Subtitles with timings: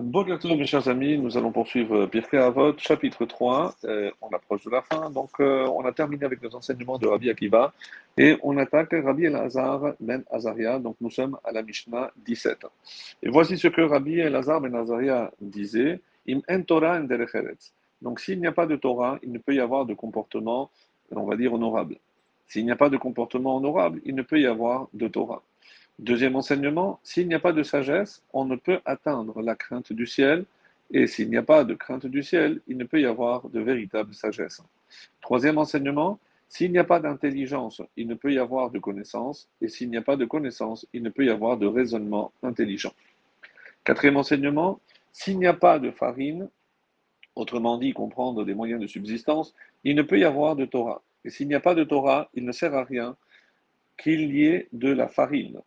[0.00, 3.74] Bonjour mes chers amis, nous allons poursuivre Pirkei Avot, chapitre 3.
[3.82, 7.08] Euh, on approche de la fin, donc euh, on a terminé avec les enseignements de
[7.08, 7.74] Rabbi Akiva
[8.16, 12.66] et on attaque Rabbi Elazar ben Azaria, donc nous sommes à la Mishnah 17.
[13.24, 17.08] Et voici ce que Rabbi Elazar ben Azaria disait Im en Torah en
[18.00, 20.70] Donc s'il n'y a pas de Torah, il ne peut y avoir de comportement,
[21.10, 21.96] on va dire, honorable.
[22.46, 25.42] S'il n'y a pas de comportement honorable, il ne peut y avoir de Torah.
[25.98, 30.06] Deuxième enseignement, s'il n'y a pas de sagesse, on ne peut atteindre la crainte du
[30.06, 30.44] ciel,
[30.92, 33.58] et s'il n'y a pas de crainte du ciel, il ne peut y avoir de
[33.58, 34.62] véritable sagesse.
[35.20, 39.68] Troisième enseignement, s'il n'y a pas d'intelligence, il ne peut y avoir de connaissance, et
[39.68, 42.92] s'il n'y a pas de connaissance, il ne peut y avoir de raisonnement intelligent.
[43.82, 44.80] Quatrième enseignement,
[45.12, 46.48] s'il n'y a pas de farine,
[47.34, 49.52] autrement dit comprendre des moyens de subsistance,
[49.82, 51.02] il ne peut y avoir de Torah.
[51.24, 53.16] Et s'il n'y a pas de Torah, il ne sert à rien
[53.96, 55.60] qu'il y ait de la farine.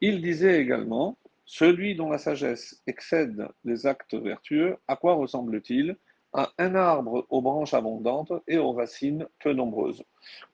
[0.00, 5.96] Il disait également Celui dont la sagesse excède les actes vertueux, à quoi ressemble-t-il
[6.32, 10.02] À un arbre aux branches abondantes et aux racines peu nombreuses.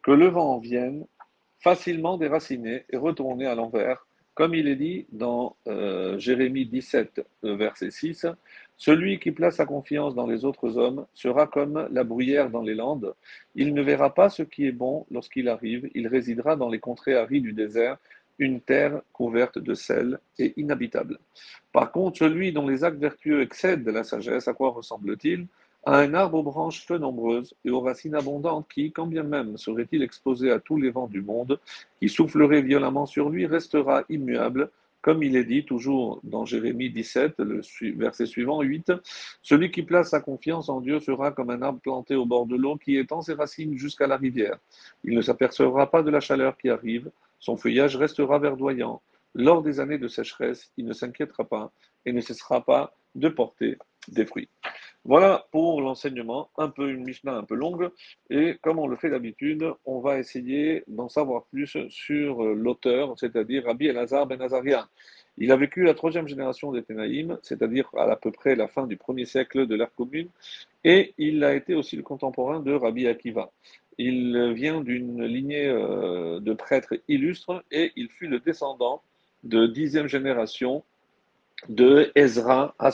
[0.02, 1.06] Que le vent vienne
[1.60, 7.90] facilement déraciner et retourner à l'envers, comme il est dit dans euh, Jérémie 17, verset
[7.90, 8.26] 6,
[8.76, 12.74] Celui qui place sa confiance dans les autres hommes sera comme la bruyère dans les
[12.74, 13.14] landes.
[13.54, 17.14] Il ne verra pas ce qui est bon lorsqu'il arrive, il résidera dans les contrées
[17.14, 17.96] arides du désert,
[18.38, 21.18] une terre couverte de sel et inhabitable.
[21.72, 25.46] Par contre, celui dont les actes vertueux excèdent la sagesse, à quoi ressemble-t-il?
[25.84, 29.56] À un arbre aux branches peu nombreuses et aux racines abondantes qui, quand bien même
[29.56, 31.60] serait-il exposé à tous les vents du monde,
[32.00, 34.68] qui soufflerait violemment sur lui, restera immuable,
[35.06, 37.60] comme il est dit toujours dans Jérémie 17, le
[37.96, 38.92] verset suivant, 8,
[39.40, 42.56] Celui qui place sa confiance en Dieu sera comme un arbre planté au bord de
[42.56, 44.58] l'eau qui étend ses racines jusqu'à la rivière.
[45.04, 49.02] Il ne s'apercevra pas de la chaleur qui arrive, son feuillage restera verdoyant.
[49.34, 51.72] Lors des années de sécheresse, il ne s'inquiétera pas
[52.04, 53.76] et ne cessera pas de porter
[54.08, 54.48] des fruits.
[55.04, 57.90] Voilà pour l'enseignement, un peu une Mishnah un peu longue,
[58.28, 63.66] et comme on le fait d'habitude, on va essayer d'en savoir plus sur l'auteur, c'est-à-dire
[63.66, 64.88] Rabbi Elazar ben Azaria.
[65.38, 68.96] Il a vécu la troisième génération des Ténaïm, c'est-à-dire à, peu près la fin du
[68.96, 70.28] premier siècle de l'ère commune,
[70.84, 73.50] et il a été aussi le contemporain de Rabbi Akiva.
[73.98, 79.02] Il vient d'une lignée euh, de prêtres illustres et il fut le descendant
[79.42, 80.84] de dixième génération
[81.68, 82.90] de Ezra à.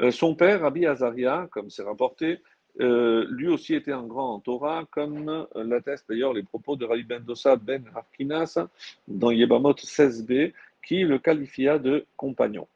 [0.00, 2.40] Euh, son père, Rabbi Azaria, comme c'est rapporté,
[2.80, 7.02] euh, lui aussi était un grand en Torah, comme l'attestent d'ailleurs les propos de Rabbi
[7.02, 8.58] Ben Dossa Ben Harkinas
[9.08, 10.52] dans Yebamot 16b,
[10.88, 12.66] qui le qualifia de compagnon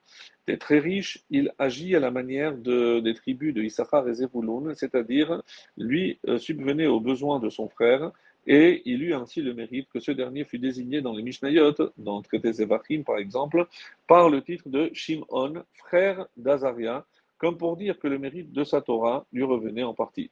[0.59, 5.43] très riche, il agit à la manière de, des tribus de Issachar et Zebulun, c'est-à-dire
[5.77, 8.11] lui euh, subvenait aux besoins de son frère
[8.47, 12.19] et il eut ainsi le mérite que ce dernier fut désigné dans les Mishnayot, dans
[12.19, 13.67] le traité Zevachim par exemple,
[14.07, 17.07] par le titre de Shimon, frère d'Azaria,
[17.39, 20.31] comme pour dire que le mérite de sa Torah lui revenait en partie.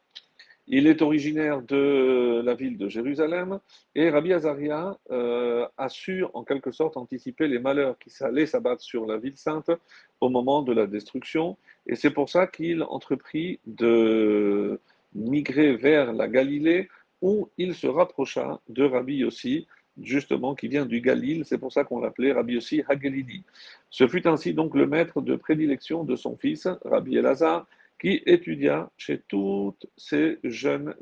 [0.72, 3.58] Il est originaire de la ville de Jérusalem
[3.96, 8.80] et Rabbi Azaria euh, a su en quelque sorte anticiper les malheurs qui allaient s'abattre
[8.80, 9.72] sur la ville sainte
[10.20, 11.56] au moment de la destruction.
[11.88, 14.78] Et c'est pour ça qu'il entreprit de
[15.12, 16.88] migrer vers la Galilée
[17.20, 19.66] où il se rapprocha de Rabbi Yossi,
[20.00, 23.42] justement qui vient du Galil, c'est pour ça qu'on l'appelait Rabbi Yossi Hagalili.
[23.90, 27.66] Ce fut ainsi donc le maître de prédilection de son fils, Rabbi Elazar,
[28.00, 30.94] qui étudia chez toutes ces jeunes,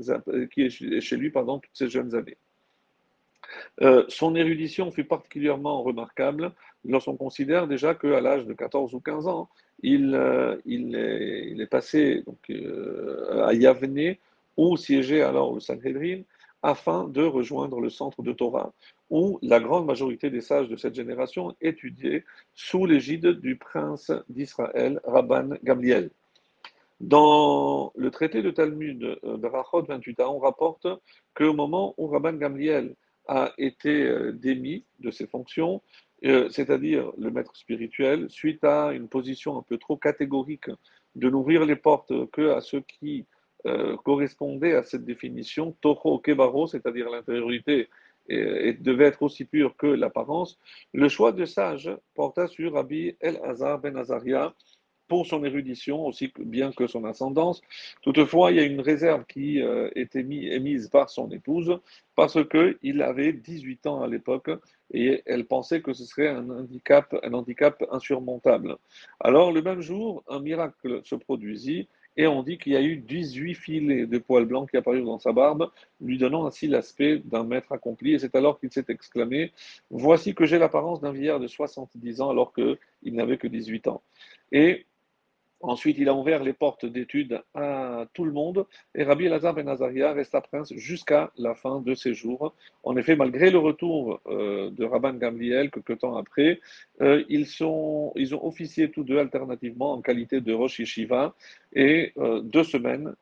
[0.53, 2.37] qui est chez lui pendant toutes ces jeunes années.
[3.81, 6.53] Euh, son érudition fut particulièrement remarquable
[6.85, 9.49] lorsqu'on considère déjà qu'à l'âge de 14 ou 15 ans,
[9.83, 14.17] il, euh, il, est, passé euh, à Yavne,
[14.57, 16.23] où siégeait alors le Sanhedrin,
[16.63, 18.73] afin de rejoindre le centre de Torah,
[19.11, 25.01] où la grande majorité des sages de cette génération étudiaient sous l'égide du prince d'Israël,
[25.05, 26.11] Rabban Gamliel.
[27.01, 30.87] Dans le traité de Talmud, Berachot 28a, on rapporte
[31.35, 32.97] qu'au moment où Rabban Gamliel
[33.29, 35.83] a été euh, démis de ses fonctions,
[36.25, 40.71] euh, c'est-à-dire le maître spirituel, suite à une position un peu trop catégorique
[41.15, 43.27] de n'ouvrir les portes que à ceux qui
[43.67, 47.89] euh, correspondaient à cette définition, Toho Kebaro, c'est-à-dire l'intériorité,
[48.29, 50.59] et, devait être aussi pure que l'apparence,
[50.93, 54.55] le choix de sage porta sur Rabbi El Hazar Ben Azaria,
[55.09, 57.61] pour son érudition aussi bien que son ascendance.
[58.03, 61.79] Toutefois, il y a une réserve qui euh, était émise par son épouse
[62.15, 64.51] parce qu'il avait 18 ans à l'époque
[64.93, 68.77] et elle pensait que ce serait un handicap, un handicap insurmontable.
[69.21, 71.89] Alors, le même jour, un miracle se produisit
[72.19, 75.21] et on dit qu'il y a eu 18 filets de poils blancs qui apparurent dans
[75.21, 75.71] sa barbe,
[76.01, 78.13] lui donnant ainsi l'aspect d'un maître accompli.
[78.13, 79.53] Et c'est alors qu'il s'est exclamé
[79.91, 84.03] Voici que j'ai l'apparence d'un vieillard de 70 ans alors qu'il n'avait que 18 ans.
[84.51, 84.87] Et
[85.61, 88.65] Ensuite, il a ouvert les portes d'études à tout le monde
[88.95, 92.55] et Rabbi Elazar ben Azaria resta prince jusqu'à la fin de ses jours.
[92.85, 96.61] En effet, malgré le retour euh, de Rabban Gamliel, quelque temps après,
[97.01, 98.13] euh, ils ont
[98.47, 101.35] officié tous deux alternativement en qualité de Rosh Yeshiva
[101.73, 103.15] et euh, deux semaines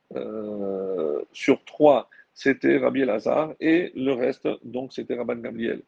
[1.33, 5.81] sur trois, c'était Rabbi Elazar et le reste, donc, c'était Rabban Gamliel.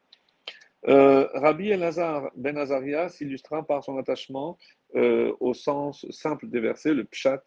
[0.83, 4.57] Rabbi Elazar ben Azaria s'illustra par son attachement
[4.95, 7.43] euh, au sens simple des versets, le pshat,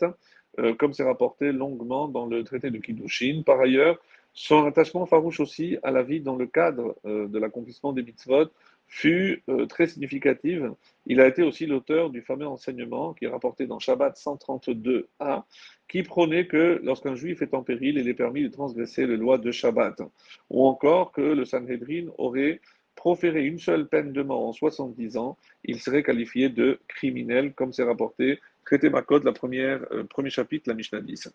[0.60, 3.42] euh, comme c'est rapporté longuement dans le traité de Kiddushin.
[3.44, 3.98] Par ailleurs,
[4.32, 8.46] son attachement farouche aussi à la vie dans le cadre euh, de l'accomplissement des mitzvot
[8.86, 10.60] fut très significatif.
[11.06, 15.44] Il a été aussi l'auteur du fameux enseignement qui est rapporté dans Shabbat 132a,
[15.88, 19.38] qui prônait que lorsqu'un juif est en péril, il est permis de transgresser les lois
[19.38, 20.02] de Shabbat,
[20.50, 22.60] ou encore que le Sanhedrin aurait
[23.02, 27.72] proférer une seule peine de mort en 70 ans, il serait qualifié de criminel, comme
[27.72, 31.28] c'est rapporté, traité Makot, la première, euh, premier chapitre, la Mishnah 10.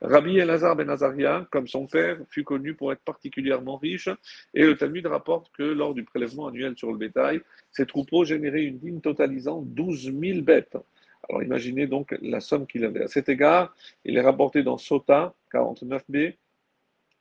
[0.00, 4.08] Rabbi Elazar ben Azaria, comme son père, fut connu pour être particulièrement riche,
[4.54, 8.64] et le Talmud rapporte que lors du prélèvement annuel sur le bétail, ses troupeaux généraient
[8.64, 10.78] une dîme totalisant 12 000 bêtes.
[11.28, 13.02] Alors imaginez donc la somme qu'il avait.
[13.02, 13.76] À cet égard,
[14.06, 16.32] il est rapporté dans Sota 49b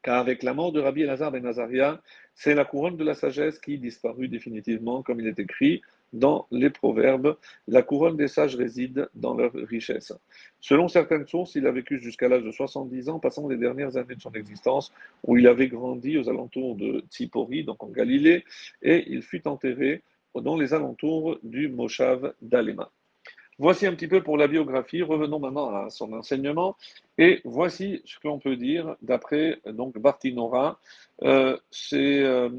[0.01, 2.01] car avec la mort de Rabbi Elazar ben Azaria,
[2.39, 5.81] c'est la couronne de la sagesse qui disparut définitivement, comme il est écrit
[6.13, 7.35] dans les proverbes.
[7.67, 10.13] La couronne des sages réside dans leur richesse.
[10.61, 14.15] Selon certaines sources, il a vécu jusqu'à l'âge de 70 ans, passant les dernières années
[14.15, 14.93] de son existence,
[15.27, 18.45] où il avait grandi aux alentours de Tsipori, donc en Galilée,
[18.81, 20.01] et il fut enterré
[20.33, 22.89] dans les alentours du Moshav d'Alema.
[23.59, 25.03] Voici un petit peu pour la biographie.
[25.03, 26.77] Revenons maintenant à son enseignement.
[27.17, 30.79] Et voici ce qu'on peut dire d'après donc Bartinora.
[31.23, 32.49] Euh, c'est euh,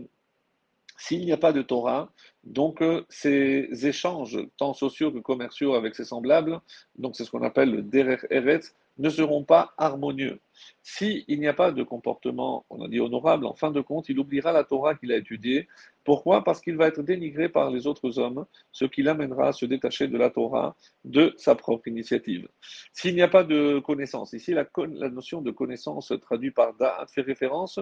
[1.00, 2.12] s'il n'y a pas de Torah,
[2.44, 6.60] donc euh, ces échanges tant sociaux que commerciaux avec ses semblables,
[6.98, 10.40] donc c'est ce qu'on appelle le derer eretz, ne seront pas harmonieux.
[10.82, 14.18] S'il n'y a pas de comportement, on a dit honorable, en fin de compte, il
[14.18, 15.68] oubliera la Torah qu'il a étudiée.
[16.04, 16.44] Pourquoi?
[16.44, 20.08] Parce qu'il va être dénigré par les autres hommes, ce qui l'amènera à se détacher
[20.08, 22.48] de la Torah de sa propre initiative.
[22.92, 24.66] S'il n'y a pas de connaissance, ici la,
[25.08, 27.80] notion de connaissance traduite par Da'at fait référence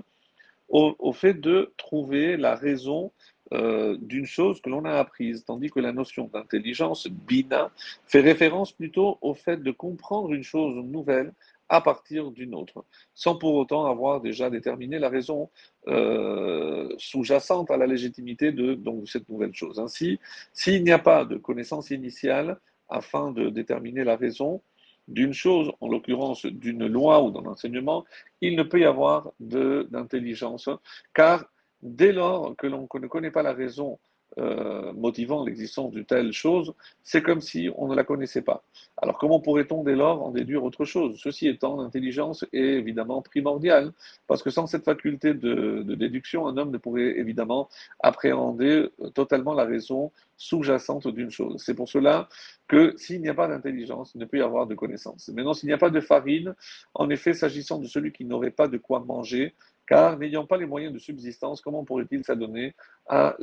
[0.69, 3.13] au, fait de trouver la raison
[3.53, 7.71] euh, d'une chose que l'on a apprise, tandis que la notion d'intelligence, bina,
[8.07, 11.33] fait référence plutôt au fait de comprendre une chose nouvelle
[11.69, 12.85] à partir d'une autre,
[13.15, 15.51] sans pour autant avoir déjà déterminé la raison
[15.87, 19.79] euh, sous-jacente à la légitimité de donc, cette nouvelle chose.
[19.79, 20.19] Ainsi,
[20.53, 22.59] s'il n'y a pas de connaissance initiale
[22.89, 24.63] afin de déterminer la raison
[25.09, 28.05] d'une chose, en l'occurrence d'une loi ou d'un enseignement,
[28.41, 30.69] il ne peut y avoir d'intelligence,
[31.15, 31.47] car
[31.83, 33.99] dès lors que l'on ne connaît pas la raison
[34.37, 38.63] euh, motivant l'existence d'une telle chose, c'est comme si on ne la connaissait pas.
[38.99, 41.19] Alors comment pourrait-on dès lors en déduire autre chose?
[41.21, 43.93] Ceci étant, l'intelligence est évidemment primordiale,
[44.27, 47.69] parce que sans cette faculté de, de déduction, un homme ne pourrait évidemment
[48.01, 51.61] appréhender totalement la raison sous-jacente d'une chose.
[51.65, 52.29] C'est pour cela
[52.69, 55.29] que s'il n'y a pas d'intelligence, il ne peut y avoir de connaissance.
[55.31, 56.55] Maintenant, s'il n'y a pas de farine,
[56.95, 59.55] en effet, s'agissant de celui qui n'aurait pas de quoi manger,
[59.89, 62.75] car n'ayant pas les moyens de subsistance, comment pourrait-il s'adonner
[63.07, 63.37] à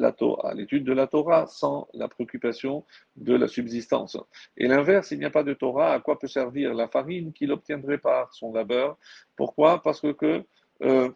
[0.54, 4.18] l'étude de la Torah sans la préoccupation de la subsistance.
[4.56, 7.52] Et l'inverse, s'il n'y a pas de Torah, à quoi peut servir la farine qu'il
[7.52, 8.98] obtiendrait par son labeur?
[9.36, 9.82] Pourquoi?
[9.82, 10.44] Parce que
[10.84, 11.10] euh,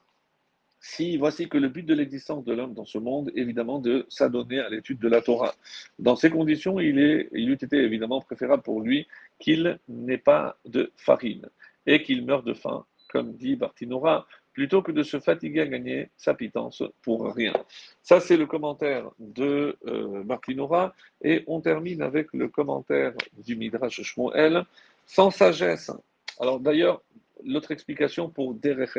[0.82, 4.60] si voici que le but de l'existence de l'homme dans ce monde, évidemment, de s'adonner
[4.60, 5.54] à l'étude de la Torah.
[6.00, 9.08] Dans ces conditions, il, est, il eût été évidemment préférable pour lui
[9.40, 11.50] qu'il n'ait pas de farine
[11.86, 14.26] et qu'il meure de faim, comme dit Bartinora,
[14.60, 17.54] plutôt que de se fatiguer à gagner sa pitance pour rien.
[18.04, 20.94] Ça, c'est le commentaire de euh, Martinora.
[21.24, 24.66] Et on termine avec le commentaire du Midrash Shmuel.
[25.06, 25.92] Sans sagesse.
[26.42, 27.02] Alors d'ailleurs,
[27.46, 28.98] l'autre explication pour Derech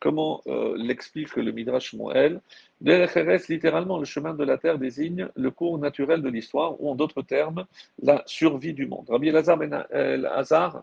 [0.00, 2.40] comment euh, l'explique le Midrash Shmuel
[2.80, 6.96] Derech littéralement, le chemin de la terre désigne le cours naturel de l'histoire, ou en
[6.96, 7.66] d'autres termes,
[8.02, 9.06] la survie du monde.
[9.08, 9.86] Rabbi Elazar ben
[10.24, 10.82] Hazar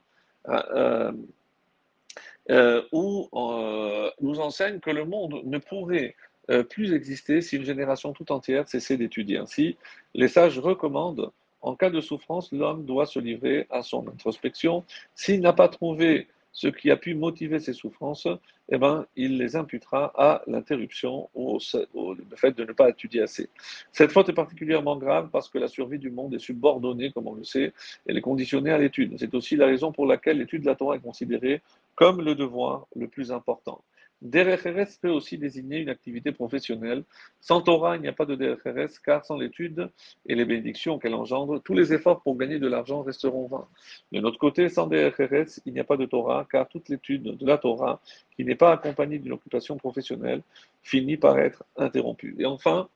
[2.49, 6.15] euh, où euh, nous enseigne que le monde ne pourrait
[6.49, 9.37] euh, plus exister si une génération tout entière cessait d'étudier.
[9.37, 9.77] Ainsi,
[10.15, 14.83] les sages recommandent, en cas de souffrance, l'homme doit se livrer à son introspection.
[15.13, 18.27] S'il n'a pas trouvé ce qui a pu motiver ces souffrances,
[18.69, 21.57] eh ben, il les imputera à l'interruption ou
[21.93, 23.49] au, fait de ne pas étudier assez.
[23.91, 27.35] Cette faute est particulièrement grave parce que la survie du monde est subordonnée, comme on
[27.35, 27.73] le sait,
[28.07, 29.15] elle est conditionnée à l'étude.
[29.19, 31.61] C'est aussi la raison pour laquelle l'étude de la Torah est considérée
[31.99, 33.83] comme le devoir le plus important.
[34.21, 34.63] Derech
[35.01, 37.03] peut aussi désigner une activité professionnelle.
[37.41, 39.89] Sans Torah, il n'y a pas de Derech car sans l'étude
[40.25, 43.67] et les bénédictions qu'elle engendre, tous les efforts pour gagner de l'argent resteront vains.
[44.13, 47.45] De notre côté, sans Derech il n'y a pas de Torah, car toute l'étude de
[47.45, 47.99] la Torah,
[48.37, 50.41] qui n'est pas accompagnée d'une occupation professionnelle,
[50.81, 52.33] finit par être interrompue.
[52.39, 52.87] Et enfin,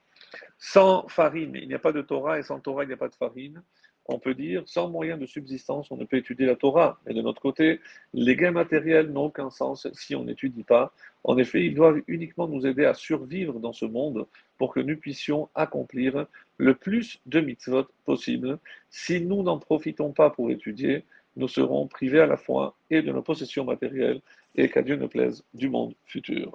[0.60, 3.10] sans farine, il n'y a pas de Torah, et sans Torah, il n'y a pas
[3.10, 3.62] de farine
[4.06, 7.00] on peut dire, sans moyen de subsistance, on ne peut étudier la Torah.
[7.06, 7.80] Mais de notre côté,
[8.14, 10.94] les gains matériels n'ont aucun sens si on n'étudie pas.
[11.24, 14.98] En effet, ils doivent uniquement nous aider à survivre dans ce monde pour que nous
[14.98, 16.26] puissions accomplir
[16.58, 18.60] le plus de mitzvot possible.
[18.90, 21.06] Si nous n'en profitons pas pour étudier,
[21.36, 24.22] nous serons privés à la fois et de nos possessions matérielles
[24.56, 26.52] et qu'à Dieu ne plaise du monde futur.